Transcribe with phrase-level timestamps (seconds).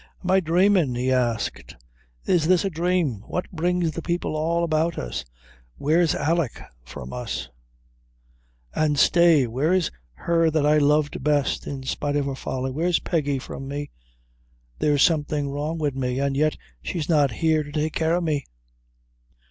[0.23, 1.75] "Am I dhramin'?" he asked.
[2.25, 3.21] "Is this a dhrame?
[3.27, 5.25] What brings the people all about us?
[5.77, 7.49] Where's Alick from us
[8.73, 12.71] an' stay where's her that I loved best, in spite of her folly?
[12.71, 13.91] Where's Peggy from me
[14.79, 18.45] there's something wrong wid me and yet she's not here to take care o' me?"